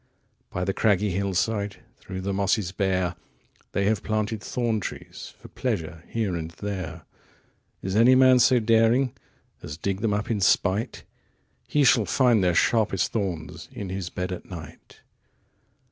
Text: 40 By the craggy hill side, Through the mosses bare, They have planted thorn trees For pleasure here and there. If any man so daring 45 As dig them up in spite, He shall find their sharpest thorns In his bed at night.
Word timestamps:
40 0.49 0.61
By 0.61 0.65
the 0.65 0.73
craggy 0.73 1.11
hill 1.11 1.35
side, 1.35 1.75
Through 1.99 2.21
the 2.21 2.33
mosses 2.33 2.71
bare, 2.71 3.13
They 3.73 3.85
have 3.85 4.01
planted 4.01 4.41
thorn 4.41 4.79
trees 4.79 5.35
For 5.37 5.47
pleasure 5.47 6.03
here 6.07 6.35
and 6.35 6.49
there. 6.49 7.03
If 7.83 7.95
any 7.95 8.15
man 8.15 8.39
so 8.39 8.59
daring 8.59 9.09
45 9.59 9.63
As 9.65 9.77
dig 9.77 10.01
them 10.01 10.15
up 10.15 10.31
in 10.31 10.41
spite, 10.41 11.03
He 11.67 11.83
shall 11.83 12.05
find 12.05 12.43
their 12.43 12.55
sharpest 12.55 13.11
thorns 13.11 13.69
In 13.71 13.89
his 13.89 14.09
bed 14.09 14.31
at 14.31 14.45
night. 14.49 15.01